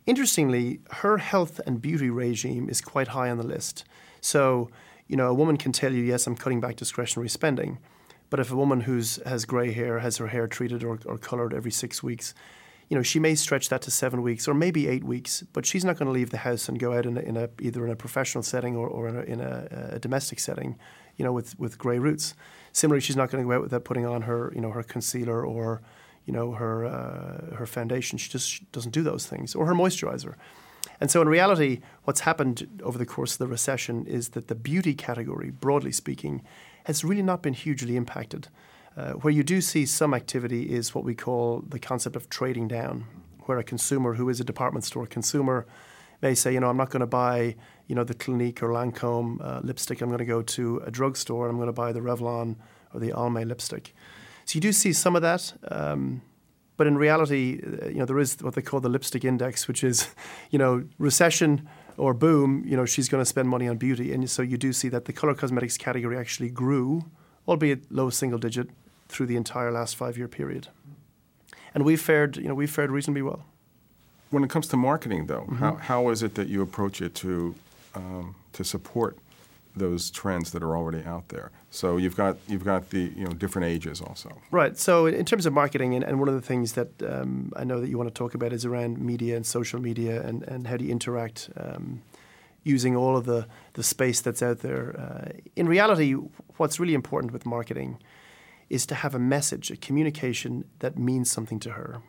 Interestingly, 0.06 0.80
her 0.90 1.18
health 1.18 1.60
and 1.66 1.80
beauty 1.80 2.10
regime 2.10 2.68
is 2.68 2.80
quite 2.80 3.08
high 3.08 3.30
on 3.30 3.38
the 3.38 3.46
list. 3.46 3.84
So, 4.20 4.70
you 5.06 5.16
know, 5.16 5.28
a 5.28 5.34
woman 5.34 5.56
can 5.56 5.72
tell 5.72 5.92
you, 5.92 6.02
yes, 6.02 6.26
I'm 6.26 6.34
cutting 6.34 6.60
back 6.60 6.76
discretionary 6.76 7.28
spending. 7.28 7.78
But 8.30 8.40
if 8.40 8.52
a 8.52 8.56
woman 8.56 8.82
who 8.82 8.96
has 9.24 9.44
grey 9.46 9.72
hair, 9.72 10.00
has 10.00 10.18
her 10.18 10.28
hair 10.28 10.46
treated 10.46 10.84
or, 10.84 10.98
or 11.06 11.18
coloured 11.18 11.54
every 11.54 11.70
six 11.70 12.02
weeks, 12.02 12.34
you 12.88 12.96
know, 12.96 13.02
she 13.02 13.18
may 13.18 13.34
stretch 13.34 13.68
that 13.68 13.82
to 13.82 13.90
seven 13.90 14.22
weeks 14.22 14.48
or 14.48 14.54
maybe 14.54 14.88
eight 14.88 15.04
weeks, 15.04 15.44
but 15.52 15.66
she's 15.66 15.84
not 15.84 15.98
going 15.98 16.06
to 16.06 16.12
leave 16.12 16.30
the 16.30 16.38
house 16.38 16.68
and 16.68 16.78
go 16.78 16.94
out 16.94 17.04
in, 17.04 17.18
a, 17.18 17.20
in 17.20 17.36
a, 17.36 17.48
either 17.60 17.84
in 17.84 17.90
a 17.90 17.96
professional 17.96 18.42
setting 18.42 18.76
or, 18.76 18.88
or 18.88 19.08
in, 19.08 19.16
a, 19.16 19.22
in 19.22 19.40
a, 19.40 19.90
a 19.92 19.98
domestic 19.98 20.40
setting 20.40 20.78
you 21.18 21.24
know, 21.24 21.32
with, 21.32 21.58
with 21.58 21.76
grey 21.76 21.98
roots. 21.98 22.34
Similarly, 22.72 23.00
she's 23.00 23.16
not 23.16 23.30
going 23.30 23.44
to 23.44 23.48
go 23.48 23.56
out 23.56 23.62
without 23.62 23.84
putting 23.84 24.06
on 24.06 24.22
her, 24.22 24.52
you 24.54 24.60
know, 24.60 24.70
her 24.70 24.82
concealer 24.82 25.44
or, 25.44 25.82
you 26.24 26.32
know, 26.32 26.52
her 26.52 26.86
uh, 26.86 27.56
her 27.56 27.66
foundation. 27.66 28.18
She 28.18 28.30
just 28.30 28.70
doesn't 28.72 28.92
do 28.92 29.02
those 29.02 29.26
things, 29.26 29.54
or 29.54 29.66
her 29.66 29.74
moisturizer. 29.74 30.34
And 31.00 31.10
so, 31.10 31.20
in 31.20 31.28
reality, 31.28 31.80
what's 32.04 32.20
happened 32.20 32.80
over 32.82 32.96
the 32.96 33.06
course 33.06 33.32
of 33.32 33.38
the 33.38 33.46
recession 33.46 34.06
is 34.06 34.30
that 34.30 34.48
the 34.48 34.54
beauty 34.54 34.94
category, 34.94 35.50
broadly 35.50 35.92
speaking, 35.92 36.42
has 36.88 37.04
really 37.04 37.22
not 37.22 37.42
been 37.42 37.52
hugely 37.52 37.96
impacted. 37.96 38.48
Uh, 38.96 39.12
where 39.12 39.32
you 39.32 39.44
do 39.44 39.60
see 39.60 39.84
some 39.84 40.14
activity 40.14 40.74
is 40.74 40.94
what 40.94 41.04
we 41.04 41.14
call 41.14 41.62
the 41.68 41.78
concept 41.78 42.16
of 42.16 42.28
trading 42.30 42.66
down, 42.66 43.04
where 43.44 43.58
a 43.58 43.62
consumer 43.62 44.14
who 44.14 44.28
is 44.30 44.40
a 44.40 44.44
department 44.44 44.84
store 44.84 45.06
consumer 45.06 45.66
may 46.22 46.34
say, 46.34 46.52
you 46.52 46.60
know, 46.60 46.68
I'm 46.68 46.78
not 46.78 46.88
going 46.88 47.00
to 47.00 47.06
buy, 47.06 47.54
you 47.86 47.94
know, 47.94 48.04
the 48.04 48.14
Clinique 48.14 48.62
or 48.62 48.70
Lancome 48.70 49.38
uh, 49.40 49.60
lipstick. 49.62 50.00
I'm 50.00 50.08
going 50.08 50.18
to 50.18 50.24
go 50.24 50.40
to 50.42 50.82
a 50.84 50.90
drugstore 50.90 51.44
and 51.44 51.52
I'm 51.52 51.58
going 51.58 51.68
to 51.68 51.72
buy 51.74 51.92
the 51.92 52.00
Revlon 52.00 52.56
or 52.94 53.00
the 53.00 53.10
Almay 53.10 53.46
lipstick. 53.46 53.94
So 54.46 54.56
you 54.56 54.62
do 54.62 54.72
see 54.72 54.94
some 54.94 55.14
of 55.14 55.20
that. 55.22 55.52
Um, 55.70 56.22
but 56.78 56.86
in 56.86 56.96
reality, 56.96 57.60
uh, 57.62 57.88
you 57.88 57.96
know, 57.96 58.06
there 58.06 58.18
is 58.18 58.38
what 58.40 58.54
they 58.54 58.62
call 58.62 58.80
the 58.80 58.88
lipstick 58.88 59.26
index, 59.26 59.68
which 59.68 59.84
is, 59.84 60.08
you 60.50 60.58
know, 60.58 60.84
recession 60.98 61.68
or 61.98 62.14
boom, 62.14 62.64
you 62.66 62.76
know, 62.76 62.84
she's 62.84 63.08
going 63.08 63.20
to 63.20 63.26
spend 63.26 63.48
money 63.48 63.68
on 63.68 63.76
beauty. 63.76 64.12
And 64.12 64.28
so 64.30 64.42
you 64.42 64.56
do 64.56 64.72
see 64.72 64.88
that 64.88 65.04
the 65.04 65.12
color 65.12 65.34
cosmetics 65.34 65.76
category 65.76 66.16
actually 66.16 66.50
grew, 66.50 67.04
albeit 67.46 67.90
low 67.90 68.10
single 68.10 68.38
digit, 68.38 68.70
through 69.08 69.26
the 69.26 69.36
entire 69.36 69.72
last 69.72 69.96
five 69.96 70.16
year 70.16 70.28
period. 70.28 70.68
And 71.74 71.84
we 71.84 71.96
fared, 71.96 72.36
you 72.36 72.48
know, 72.48 72.54
we 72.54 72.66
fared 72.66 72.90
reasonably 72.90 73.22
well. 73.22 73.44
When 74.30 74.44
it 74.44 74.50
comes 74.50 74.68
to 74.68 74.76
marketing, 74.76 75.26
though, 75.26 75.42
mm-hmm. 75.42 75.56
how, 75.56 75.74
how 75.76 76.08
is 76.10 76.22
it 76.22 76.34
that 76.34 76.48
you 76.48 76.62
approach 76.62 77.00
it 77.00 77.14
to 77.16 77.54
um, 77.94 78.34
to 78.52 78.64
support 78.64 79.16
those 79.78 80.10
trends 80.10 80.50
that 80.52 80.62
are 80.62 80.76
already 80.76 81.04
out 81.04 81.28
there? 81.28 81.50
So 81.70 81.96
you've 81.96 82.16
got 82.16 82.36
you've 82.48 82.64
got 82.64 82.90
the 82.90 83.12
you 83.16 83.24
know 83.24 83.32
different 83.32 83.66
ages 83.66 84.00
also. 84.00 84.30
Right. 84.50 84.76
So 84.78 85.06
in 85.06 85.24
terms 85.24 85.46
of 85.46 85.52
marketing, 85.52 85.94
and, 85.94 86.04
and 86.04 86.18
one 86.18 86.28
of 86.28 86.34
the 86.34 86.46
things 86.46 86.72
that 86.72 86.90
um, 87.02 87.52
I 87.56 87.64
know 87.64 87.80
that 87.80 87.88
you 87.88 87.98
want 87.98 88.08
to 88.08 88.14
talk 88.14 88.34
about 88.34 88.52
is 88.52 88.64
around 88.64 88.98
media 88.98 89.36
and 89.36 89.46
social 89.46 89.80
media, 89.80 90.22
and, 90.22 90.42
and 90.44 90.66
how 90.66 90.76
do 90.76 90.84
you 90.84 90.90
interact 90.90 91.50
um, 91.56 92.02
using 92.64 92.96
all 92.96 93.16
of 93.16 93.24
the 93.24 93.46
the 93.74 93.82
space 93.82 94.20
that's 94.20 94.42
out 94.42 94.60
there. 94.60 94.98
Uh, 94.98 95.38
in 95.56 95.68
reality, 95.68 96.12
what's 96.56 96.78
really 96.80 96.94
important 96.94 97.32
with 97.32 97.46
marketing 97.46 97.98
is 98.68 98.86
to 98.86 98.94
have 98.94 99.14
a 99.14 99.18
message, 99.18 99.70
a 99.70 99.76
communication 99.76 100.64
that 100.80 100.98
means 100.98 101.30
something 101.30 101.58
to 101.60 101.70
her. 101.70 102.02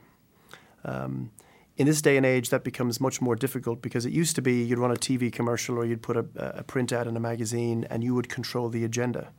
Um, 0.83 1.31
in 1.79 1.87
this 1.87 2.01
day 2.01 2.17
and 2.17 2.25
age, 2.25 2.49
that 2.49 2.65
becomes 2.65 2.99
much 2.99 3.21
more 3.21 3.37
difficult 3.37 3.81
because 3.81 4.05
it 4.05 4.11
used 4.11 4.35
to 4.35 4.41
be 4.41 4.61
you'd 4.61 4.77
run 4.77 4.91
a 4.91 4.95
TV 4.95 5.31
commercial 5.31 5.77
or 5.77 5.85
you'd 5.85 6.01
put 6.01 6.17
a, 6.17 6.25
a 6.35 6.63
print 6.63 6.91
ad 6.91 7.07
in 7.07 7.15
a 7.15 7.21
magazine 7.21 7.87
and 7.89 8.03
you 8.03 8.13
would 8.13 8.27
control 8.27 8.67
the 8.67 8.83
agenda. 8.83 9.29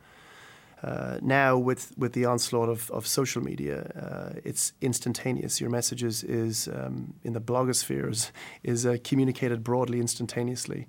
Uh, 0.82 1.18
now, 1.20 1.59
with, 1.59 1.92
with 1.99 2.14
the 2.14 2.25
onslaught 2.25 2.70
of, 2.70 2.90
of 2.92 3.06
social 3.06 3.42
media, 3.42 3.82
uh, 3.94 4.40
it's 4.42 4.73
instantaneous. 4.80 5.61
Your 5.61 5.68
message 5.68 6.02
is, 6.02 6.25
is 6.25 6.66
um, 6.68 7.12
in 7.23 7.35
the 7.35 7.42
blogospheres 7.42 8.30
is 8.62 8.87
uh, 8.87 8.97
communicated 9.04 9.62
broadly 9.62 10.00
instantaneously. 10.00 10.88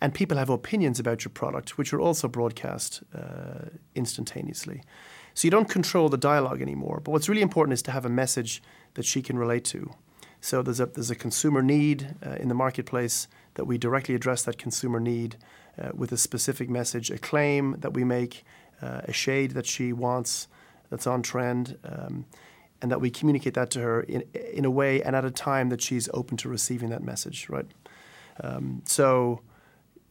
and 0.00 0.14
people 0.14 0.36
have 0.36 0.50
opinions 0.50 1.00
about 1.00 1.24
your 1.24 1.30
product, 1.30 1.76
which 1.78 1.92
are 1.92 2.00
also 2.00 2.28
broadcast 2.28 3.02
uh, 3.12 3.70
instantaneously. 3.96 4.82
So 5.34 5.46
you 5.46 5.50
don't 5.50 5.68
control 5.68 6.08
the 6.08 6.16
dialogue 6.16 6.62
anymore. 6.62 7.00
But 7.02 7.10
what's 7.10 7.28
really 7.28 7.42
important 7.42 7.72
is 7.72 7.82
to 7.82 7.90
have 7.90 8.04
a 8.04 8.08
message 8.08 8.62
that 8.94 9.04
she 9.04 9.20
can 9.20 9.36
relate 9.36 9.64
to. 9.66 9.92
So 10.42 10.60
there's 10.60 10.80
a 10.80 10.86
there's 10.86 11.10
a 11.10 11.14
consumer 11.14 11.62
need 11.62 12.16
uh, 12.26 12.32
in 12.32 12.48
the 12.48 12.54
marketplace 12.54 13.28
that 13.54 13.64
we 13.64 13.78
directly 13.78 14.14
address 14.14 14.42
that 14.42 14.58
consumer 14.58 14.98
need 14.98 15.36
uh, 15.80 15.90
with 15.94 16.10
a 16.10 16.16
specific 16.16 16.68
message, 16.68 17.10
a 17.10 17.18
claim 17.18 17.76
that 17.78 17.94
we 17.94 18.02
make, 18.02 18.44
uh, 18.82 19.02
a 19.04 19.12
shade 19.12 19.52
that 19.52 19.66
she 19.66 19.92
wants 19.92 20.48
that's 20.90 21.06
on 21.06 21.22
trend. 21.22 21.78
Um, 21.84 22.26
and 22.82 22.90
that 22.90 23.00
we 23.00 23.10
communicate 23.10 23.54
that 23.54 23.70
to 23.70 23.80
her 23.80 24.00
in, 24.00 24.24
in 24.52 24.64
a 24.64 24.70
way 24.70 25.00
and 25.04 25.14
at 25.14 25.24
a 25.24 25.30
time 25.30 25.68
that 25.68 25.80
she's 25.80 26.08
open 26.12 26.36
to 26.36 26.48
receiving 26.48 26.90
that 26.90 27.00
message, 27.00 27.48
right? 27.48 27.66
Um, 28.42 28.82
so 28.84 29.40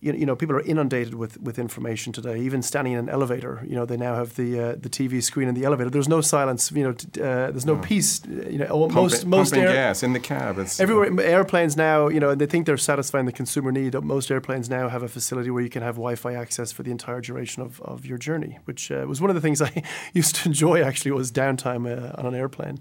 you, 0.02 0.14
you 0.14 0.26
know, 0.26 0.36
people 0.36 0.56
are 0.56 0.62
inundated 0.62 1.14
with, 1.14 1.40
with 1.40 1.60
information 1.60 2.12
today. 2.12 2.40
Even 2.40 2.62
standing 2.64 2.94
in 2.94 3.00
an 3.00 3.10
elevator, 3.10 3.64
you 3.68 3.76
know, 3.76 3.86
they 3.86 3.98
now 3.98 4.16
have 4.16 4.36
the 4.36 4.60
uh, 4.60 4.76
the 4.80 4.90
TV 4.90 5.22
screen 5.22 5.48
in 5.48 5.54
the 5.54 5.64
elevator. 5.64 5.90
There's 5.92 6.10
no 6.10 6.22
silence. 6.22 6.72
You 6.72 6.84
know, 6.86 6.92
t- 6.94 7.22
uh, 7.22 7.52
there's 7.52 7.66
no 7.68 7.76
No. 7.76 7.82
peace. 7.82 8.22
You 8.26 8.58
know, 8.58 8.66
Pumping, 8.68 8.96
most 8.96 9.26
most 9.26 9.52
pumping 9.52 9.68
air, 9.70 9.74
gas 9.74 10.02
in 10.04 10.14
the 10.14 10.20
cab. 10.20 10.58
It's 10.58 10.80
everywhere 10.80 11.08
airplanes 11.22 11.78
now. 11.78 12.08
You 12.10 12.20
know, 12.20 12.32
and 12.32 12.42
they 12.42 12.48
think 12.48 12.66
they're 12.66 12.78
satisfying 12.78 13.26
the 13.28 13.32
consumer 13.32 13.72
need. 13.72 13.94
Most 14.04 14.32
airplanes 14.32 14.70
now 14.70 14.90
have 14.90 15.04
a 15.04 15.08
facility 15.08 15.52
where 15.52 15.62
you 15.64 15.70
can 15.70 15.84
have 15.84 15.96
Wi-Fi 15.96 16.34
access 16.34 16.72
for 16.72 16.82
the 16.84 16.92
entire 16.92 17.22
duration 17.22 17.62
of, 17.62 17.80
of 17.82 18.04
your 18.06 18.18
journey, 18.18 18.58
which 18.66 18.92
uh, 18.92 19.06
was 19.08 19.22
one 19.22 19.30
of 19.30 19.36
the 19.36 19.42
things 19.42 19.62
I 19.70 19.84
used 20.14 20.36
to 20.38 20.50
enjoy. 20.50 20.82
Actually, 20.82 21.12
was 21.12 21.32
downtime 21.32 21.86
uh, 21.86 22.20
on 22.20 22.26
an 22.26 22.34
airplane. 22.34 22.80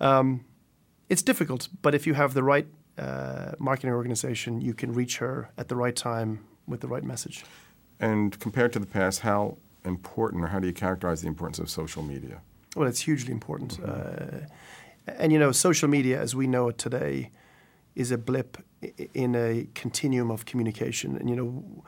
Um, 0.00 0.44
it's 1.08 1.22
difficult, 1.22 1.68
but 1.82 1.94
if 1.94 2.06
you 2.06 2.14
have 2.14 2.34
the 2.34 2.42
right 2.42 2.66
uh, 2.98 3.52
marketing 3.58 3.92
organization, 3.94 4.60
you 4.60 4.74
can 4.74 4.92
reach 4.92 5.18
her 5.18 5.50
at 5.56 5.68
the 5.68 5.74
right 5.76 5.96
time 5.96 6.44
with 6.66 6.80
the 6.80 6.88
right 6.88 7.04
message. 7.04 7.44
And 7.98 8.38
compared 8.40 8.72
to 8.72 8.78
the 8.78 8.86
past, 8.86 9.20
how 9.20 9.58
important 9.84 10.44
or 10.44 10.48
how 10.48 10.58
do 10.58 10.66
you 10.66 10.72
characterize 10.72 11.22
the 11.22 11.28
importance 11.28 11.58
of 11.58 11.70
social 11.70 12.02
media? 12.02 12.40
Well, 12.76 12.88
it's 12.88 13.00
hugely 13.00 13.32
important. 13.32 13.78
Uh, 13.82 14.46
and 15.06 15.32
you 15.32 15.38
know, 15.38 15.52
social 15.52 15.88
media 15.88 16.20
as 16.20 16.34
we 16.34 16.46
know 16.46 16.68
it 16.68 16.78
today 16.78 17.30
is 17.94 18.10
a 18.10 18.18
blip 18.18 18.56
in 19.14 19.34
a 19.34 19.66
continuum 19.74 20.30
of 20.30 20.44
communication. 20.44 21.16
And 21.16 21.28
you 21.28 21.36
know, 21.36 21.84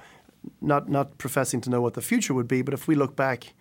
not 0.61 0.89
not 0.89 1.19
professing 1.19 1.61
to 1.63 1.71
know 1.71 1.81
what 1.81 1.95
the 1.95 2.03
future 2.03 2.35
would 2.35 2.49
be, 2.49 2.63
but 2.63 2.75
if 2.75 2.89
we 2.89 2.95
look 2.95 3.15
back 3.17 3.55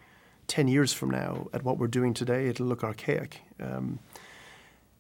ten 0.48 0.68
years 0.68 0.94
from 0.94 1.12
now 1.12 1.48
at 1.54 1.64
what 1.64 1.78
we're 1.78 1.88
doing 1.88 2.14
today, 2.14 2.48
it'll 2.48 2.66
look 2.66 2.84
archaic. 2.84 3.42
Um, 3.60 4.00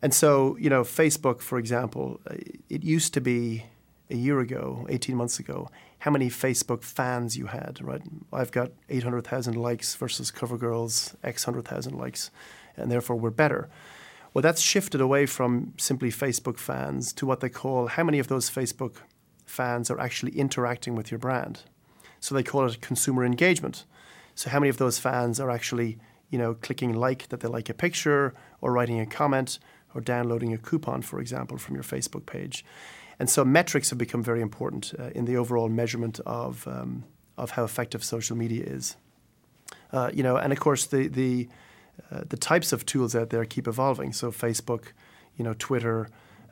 and 0.01 0.13
so, 0.13 0.58
you 0.58 0.70
know, 0.70 0.82
Facebook, 0.82 1.41
for 1.41 1.60
example, 1.60 2.20
uh, 2.30 2.36
it 2.70 2.84
used 2.84 3.13
to 3.13 3.22
be 3.22 3.65
a 4.12 4.15
year 4.15 4.39
ago, 4.39 4.86
18 4.89 5.15
months 5.15 5.39
ago, 5.39 5.70
how 6.00 6.12
many 6.12 6.30
Facebook 6.30 6.84
fans 6.84 7.38
you 7.38 7.48
had, 7.48 7.80
right? 7.82 8.01
I've 8.34 8.51
got 8.51 8.72
800,000 8.89 9.56
likes 9.56 9.96
versus 9.96 10.32
CoverGirl's 10.32 11.15
X 11.24 11.46
100,000 11.48 11.96
likes, 11.98 12.32
and 12.75 12.91
therefore 12.91 13.15
we're 13.15 13.30
better. 13.30 13.70
Well, 14.34 14.41
that's 14.41 14.62
shifted 14.62 15.01
away 15.01 15.25
from 15.25 15.74
simply 15.77 16.10
Facebook 16.10 16.58
fans 16.58 17.13
to 17.13 17.25
what 17.25 17.39
they 17.41 17.50
call 17.50 17.88
how 17.88 18.03
many 18.03 18.20
of 18.20 18.27
those 18.27 18.50
Facebook 18.50 18.98
fans 19.46 19.91
are 19.91 20.00
actually 20.00 20.38
interacting 20.38 20.96
with 20.96 21.12
your 21.12 21.20
brand. 21.20 21.62
So 22.20 22.34
they 22.34 22.44
call 22.44 22.65
it 22.65 22.82
consumer 22.82 23.25
engagement. 23.25 23.86
So 24.36 24.50
how 24.50 24.60
many 24.60 24.70
of 24.70 24.77
those 24.77 25.00
fans 25.00 25.39
are 25.39 25.50
actually, 25.50 25.98
you 26.30 26.38
know, 26.38 26.53
clicking 26.53 26.94
like 26.94 27.27
that 27.30 27.41
they 27.41 27.48
like 27.48 27.70
a 27.70 27.74
picture 27.74 28.34
or 28.62 28.72
writing 28.72 29.00
a 29.00 29.06
comment 29.06 29.60
or 29.94 30.01
downloading 30.01 30.53
a 30.53 30.58
coupon, 30.58 31.01
for 31.01 31.20
example, 31.20 31.58
from 31.58 31.75
your 31.75 31.84
Facebook 31.84 32.25
page. 32.25 32.63
And 33.21 33.29
so 33.29 33.45
metrics 33.45 33.91
have 33.91 33.99
become 33.99 34.23
very 34.23 34.41
important 34.41 34.95
uh, 34.97 35.11
in 35.13 35.25
the 35.25 35.37
overall 35.37 35.69
measurement 35.69 36.19
of 36.25 36.67
um, 36.67 37.03
of 37.37 37.51
how 37.51 37.63
effective 37.63 38.03
social 38.03 38.35
media 38.35 38.63
is. 38.63 38.95
Uh, 39.93 40.09
you 40.11 40.23
know, 40.23 40.37
and 40.37 40.51
of 40.51 40.59
course 40.59 40.87
the 40.87 41.07
the 41.07 41.47
uh, 42.11 42.23
the 42.27 42.35
types 42.35 42.73
of 42.73 42.83
tools 42.83 43.15
out 43.15 43.29
there 43.29 43.45
keep 43.45 43.67
evolving. 43.67 44.11
So 44.11 44.31
Facebook, 44.31 44.85
you 45.37 45.43
know, 45.45 45.53
Twitter, 45.59 46.09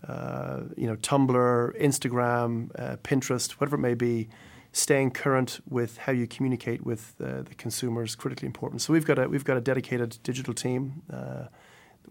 uh, 0.08 0.60
you 0.78 0.86
know, 0.86 0.96
Tumblr, 0.98 1.82
Instagram, 1.82 2.70
uh, 2.78 2.98
Pinterest, 2.98 3.54
whatever 3.54 3.76
it 3.76 3.80
may 3.80 3.96
be, 3.96 4.30
staying 4.72 5.10
current 5.10 5.62
with 5.68 5.98
how 5.98 6.12
you 6.14 6.28
communicate 6.28 6.86
with 6.86 7.16
uh, 7.20 7.42
the 7.42 7.56
consumer 7.56 8.04
is 8.04 8.14
critically 8.14 8.46
important. 8.46 8.84
So 8.84 8.94
we've 8.94 9.08
got 9.08 9.18
a 9.18 9.28
we've 9.28 9.44
got 9.44 9.58
a 9.58 9.62
dedicated 9.62 10.20
digital 10.22 10.54
team, 10.54 11.02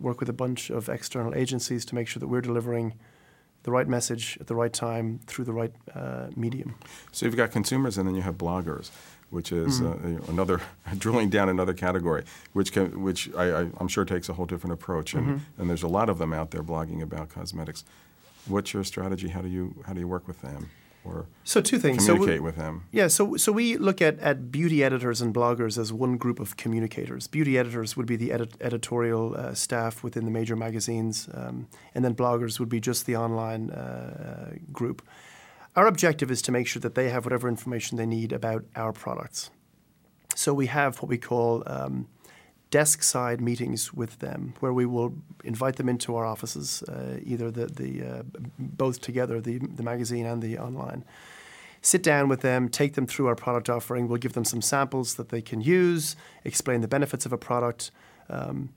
work 0.01 0.19
with 0.19 0.29
a 0.29 0.39
bunch 0.45 0.69
of 0.69 0.89
external 0.89 1.33
agencies 1.37 1.85
to 1.85 1.95
make 1.95 2.09
sure 2.09 2.19
that 2.19 2.27
we're 2.27 2.41
delivering 2.51 2.95
the 3.69 3.73
right 3.79 3.89
message 3.89 4.39
at 4.41 4.47
the 4.47 4.55
right 4.55 4.73
time 4.73 5.21
through 5.27 5.45
the 5.45 5.53
right 5.53 5.73
uh, 5.95 6.27
medium. 6.37 6.75
So 7.13 7.27
you've 7.27 7.37
got 7.37 7.51
consumers, 7.51 7.99
and 7.99 8.09
then 8.09 8.15
you 8.15 8.23
have 8.23 8.37
bloggers, 8.39 8.91
which 9.31 9.53
is 9.53 9.81
Mm-hmm. 9.81 10.17
uh, 10.25 10.33
another 10.33 10.61
drilling 11.05 11.29
down 11.31 11.49
another 11.51 11.75
category, 11.75 12.23
which 12.55 12.73
can, 12.73 13.03
which 13.03 13.29
I, 13.35 13.47
I'm 13.81 13.89
sure 13.89 14.05
takes 14.07 14.29
a 14.31 14.33
whole 14.33 14.47
different 14.47 14.73
approach, 14.73 15.15
and, 15.15 15.27
Mm-hmm. 15.27 15.61
and 15.61 15.69
there's 15.71 15.83
a 15.91 15.93
lot 15.99 16.09
of 16.09 16.17
them 16.19 16.33
out 16.33 16.51
there 16.53 16.63
blogging 16.63 17.03
about 17.03 17.29
cosmetics. 17.29 17.85
What's 18.47 18.73
your 18.73 18.85
strategy? 18.85 19.29
How 19.29 19.43
do 19.43 19.49
you 19.49 19.65
how 19.87 19.93
do 19.93 20.01
you 20.01 20.09
work 20.09 20.27
with 20.27 20.41
them, 20.41 20.71
or 21.09 21.27
So 21.45 21.61
two 21.61 21.79
things. 21.79 22.05
So 22.07 22.13
we- 22.13 22.19
communicate 22.21 22.43
with 22.43 22.57
them? 22.57 22.85
Yeah, 22.93 23.09
so 23.09 23.37
so 23.37 23.51
we 23.53 23.77
look 23.77 24.01
at, 24.03 24.19
at 24.21 24.51
beauty 24.53 24.85
editors 24.85 25.21
and 25.21 25.35
bloggers 25.35 25.79
as 25.79 25.93
one 25.93 26.17
group 26.19 26.39
of 26.41 26.57
communicators. 26.57 27.27
Beauty 27.27 27.59
editors 27.59 27.97
would 27.97 28.07
be 28.07 28.17
the 28.17 28.31
edit- 28.33 28.57
editorial 28.61 29.35
uh, 29.37 29.55
staff 29.55 30.03
within 30.03 30.25
the 30.25 30.31
major 30.31 30.57
magazines, 30.57 31.29
um, 31.35 31.67
and 31.95 32.05
then 32.05 32.15
bloggers 32.15 32.61
would 32.61 32.69
be 32.69 32.81
just 32.81 33.07
the 33.07 33.17
online 33.17 33.71
uh, 33.71 34.55
group. 34.73 35.03
Our 35.77 35.87
objective 35.87 36.31
is 36.31 36.43
to 36.43 36.53
make 36.53 36.67
sure 36.67 36.81
that 36.81 36.95
they 36.95 37.09
have 37.11 37.25
whatever 37.25 37.49
information 37.49 37.99
they 37.99 38.07
need 38.07 38.33
about 38.33 38.65
our 38.75 38.93
products. 38.93 39.51
So 40.35 40.53
we 40.55 40.67
have 40.67 41.01
what 41.03 41.09
we 41.09 41.19
call 41.19 41.63
um, 41.67 42.07
desk 42.71 43.03
side 43.03 43.41
meetings 43.41 43.95
with 43.95 44.19
them, 44.19 44.55
where 44.61 44.73
we 44.73 44.87
will 44.87 45.15
invite 45.45 45.77
them 45.77 45.89
into 45.89 46.15
our 46.17 46.27
offices, 46.27 46.83
uh, 46.85 47.19
either 47.23 47.51
the 47.51 47.67
the 47.67 48.03
uh, 48.03 48.23
both 48.59 49.01
together, 49.01 49.41
the 49.41 49.59
the 49.59 49.83
magazine 49.83 50.27
and 50.27 50.43
the 50.43 50.59
online 50.59 51.05
sit 51.83 52.03
down 52.03 52.29
with 52.29 52.41
them, 52.41 52.69
take 52.69 52.95
them 52.95 53.07
through 53.07 53.27
our 53.27 53.35
product 53.35 53.69
offering. 53.69 54.09
We'll 54.09 54.19
give 54.19 54.33
them 54.33 54.45
some 54.45 54.63
samples 54.63 55.15
that 55.15 55.29
they 55.29 55.41
can 55.41 55.61
use, 55.61 56.17
explain 56.45 56.81
the 56.81 56.89
benefits 56.89 57.27
of 57.27 57.33
a 57.33 57.39
product, 57.39 57.91
um, 58.29 58.71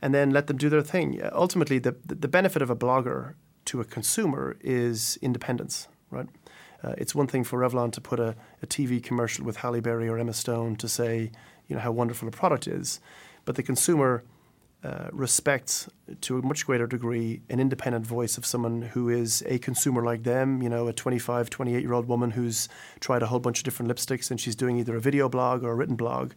and 0.00 0.14
then 0.14 0.30
let 0.30 0.46
them 0.46 0.56
do 0.56 0.68
their 0.68 0.82
thing. 0.82 1.20
Ultimately, 1.32 1.78
the, 1.78 1.96
the 2.04 2.28
benefit 2.28 2.62
of 2.62 2.70
a 2.70 2.76
blogger 2.76 3.34
to 3.66 3.80
a 3.80 3.84
consumer 3.84 4.56
is 4.60 5.18
independence, 5.22 5.88
right? 6.10 6.28
Uh, 6.82 6.94
it's 6.98 7.14
one 7.14 7.28
thing 7.28 7.44
for 7.44 7.60
Revlon 7.60 7.92
to 7.92 8.00
put 8.00 8.18
a, 8.18 8.34
a 8.60 8.66
TV 8.66 9.00
commercial 9.02 9.44
with 9.44 9.58
Halle 9.58 9.80
Berry 9.80 10.08
or 10.08 10.18
Emma 10.18 10.32
Stone 10.32 10.76
to 10.76 10.88
say, 10.88 11.30
you 11.72 11.76
know, 11.76 11.82
how 11.82 11.90
wonderful 11.90 12.28
a 12.28 12.30
product 12.30 12.68
is, 12.68 13.00
but 13.46 13.56
the 13.56 13.62
consumer 13.62 14.22
uh, 14.84 15.08
respects 15.10 15.88
to 16.20 16.38
a 16.38 16.42
much 16.42 16.66
greater 16.66 16.86
degree 16.86 17.40
an 17.48 17.58
independent 17.60 18.04
voice 18.04 18.36
of 18.36 18.44
someone 18.44 18.82
who 18.82 19.08
is 19.08 19.42
a 19.46 19.58
consumer 19.58 20.04
like 20.04 20.22
them, 20.24 20.60
you 20.60 20.68
know, 20.68 20.86
a 20.86 20.92
25, 20.92 21.48
28 21.48 21.80
year 21.80 21.94
old 21.94 22.06
woman 22.08 22.32
who's 22.32 22.68
tried 23.00 23.22
a 23.22 23.26
whole 23.26 23.38
bunch 23.38 23.58
of 23.58 23.64
different 23.64 23.90
lipsticks 23.90 24.30
and 24.30 24.38
she's 24.38 24.54
doing 24.54 24.76
either 24.76 24.94
a 24.94 25.00
video 25.00 25.30
blog 25.30 25.64
or 25.64 25.70
a 25.70 25.74
written 25.74 25.96
blog 25.96 26.32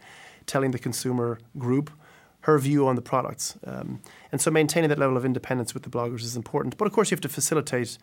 telling 0.46 0.72
the 0.72 0.80
consumer 0.80 1.38
group 1.58 1.92
her 2.42 2.58
view 2.58 2.88
on 2.88 2.96
the 2.96 3.02
products. 3.02 3.58
Um, 3.66 4.00
and 4.32 4.40
so 4.40 4.52
maintaining 4.52 4.90
that 4.90 5.00
level 5.00 5.18
of 5.18 5.26
independence 5.26 5.74
with 5.74 5.84
the 5.84 5.90
bloggers 5.90 6.22
is 6.22 6.38
important. 6.38 6.78
But 6.78 6.86
of 6.86 6.94
course, 6.94 7.12
you 7.12 7.16
have 7.16 7.22
to 7.22 7.30
facilitate 7.30 7.98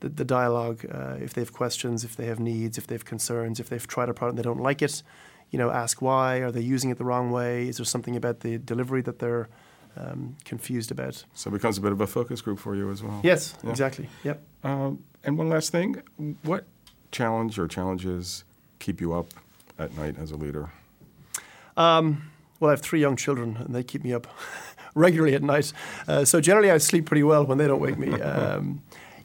the, 0.00 0.08
the 0.08 0.24
dialogue 0.24 0.86
uh, 0.92 1.16
if 1.18 1.32
they 1.32 1.40
have 1.40 1.52
questions, 1.52 2.04
if 2.04 2.14
they 2.14 2.26
have 2.26 2.38
needs, 2.38 2.78
if 2.78 2.86
they 2.86 2.94
have 2.94 3.04
concerns, 3.04 3.58
if 3.58 3.68
they've 3.68 3.86
tried 3.86 4.08
a 4.08 4.14
product 4.14 4.36
and 4.36 4.38
they 4.38 4.48
don't 4.48 4.60
like 4.60 4.82
it. 4.82 5.02
You 5.50 5.58
know, 5.58 5.70
ask 5.70 6.02
why. 6.02 6.38
Are 6.38 6.50
they 6.50 6.60
using 6.60 6.90
it 6.90 6.98
the 6.98 7.04
wrong 7.04 7.30
way? 7.30 7.68
Is 7.68 7.76
there 7.78 7.84
something 7.86 8.16
about 8.16 8.40
the 8.40 8.58
delivery 8.58 9.00
that 9.02 9.18
they're 9.20 9.48
um, 9.96 10.36
confused 10.44 10.90
about? 10.90 11.24
So 11.34 11.48
it 11.50 11.52
becomes 11.54 11.78
a 11.78 11.80
bit 11.80 11.92
of 11.92 12.00
a 12.00 12.06
focus 12.06 12.40
group 12.40 12.58
for 12.58 12.74
you 12.74 12.90
as 12.90 13.02
well. 13.02 13.20
Yes, 13.22 13.54
Yeah. 13.62 13.70
exactly. 13.70 14.08
Yep. 14.24 14.42
Um, 14.64 15.04
and 15.24 15.38
one 15.38 15.48
last 15.48 15.70
thing, 15.70 16.02
what 16.42 16.64
challenge 17.12 17.58
or 17.58 17.68
challenges 17.68 18.44
keep 18.78 19.00
you 19.00 19.12
up 19.14 19.28
at 19.78 19.96
night 19.96 20.16
as 20.18 20.30
a 20.32 20.36
leader? 20.36 20.70
Um, 21.76 22.30
well, 22.60 22.70
I 22.70 22.72
have 22.72 22.80
three 22.82 23.00
young 23.00 23.16
children, 23.16 23.56
and 23.58 23.74
they 23.74 23.82
keep 23.82 24.02
me 24.02 24.12
up 24.12 24.26
regularly 24.94 25.34
at 25.34 25.42
night. 25.42 25.72
Uh, 26.08 26.24
so 26.24 26.40
generally, 26.40 26.70
I 26.70 26.78
sleep 26.78 27.06
pretty 27.06 27.22
well 27.22 27.44
when 27.44 27.58
they 27.58 27.66
don't 27.66 27.80
wake 27.80 27.98
me. 27.98 28.08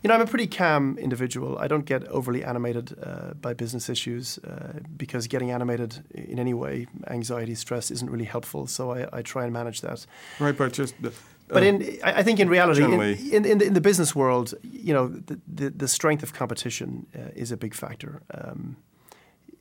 You 0.01 0.07
know, 0.07 0.15
I'm 0.15 0.21
a 0.21 0.25
pretty 0.25 0.47
calm 0.47 0.97
individual. 0.97 1.59
I 1.59 1.67
don't 1.67 1.85
get 1.85 2.07
overly 2.07 2.43
animated 2.43 2.97
uh, 3.03 3.33
by 3.39 3.53
business 3.53 3.87
issues 3.87 4.39
uh, 4.39 4.79
because 4.97 5.27
getting 5.27 5.51
animated 5.51 6.03
in 6.13 6.39
any 6.39 6.55
way, 6.55 6.87
anxiety, 7.07 7.53
stress, 7.55 7.91
isn't 7.91 8.09
really 8.09 8.25
helpful. 8.25 8.65
So 8.65 8.91
I, 8.91 9.07
I 9.13 9.21
try 9.21 9.43
and 9.43 9.53
manage 9.53 9.81
that. 9.81 10.05
Right, 10.39 10.57
but 10.57 10.73
just. 10.73 10.95
Uh, 11.03 11.09
But 11.53 11.63
in, 11.63 11.81
I 12.03 12.19
I 12.19 12.23
think 12.23 12.39
in 12.39 12.49
reality, 12.49 12.83
in, 12.83 12.93
in, 12.93 13.45
in, 13.45 13.57
the, 13.57 13.65
in 13.65 13.73
the 13.73 13.81
business 13.81 14.15
world, 14.15 14.53
you 14.63 14.93
know, 14.93 15.07
the, 15.27 15.37
the, 15.59 15.69
the 15.69 15.87
strength 15.87 16.23
of 16.23 16.31
competition 16.33 17.05
uh, 17.13 17.43
is 17.43 17.51
a 17.51 17.57
big 17.57 17.73
factor. 17.75 18.21
Um, 18.33 18.77